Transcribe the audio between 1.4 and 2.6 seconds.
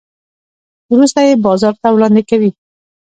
بازار ته وړاندې کوي.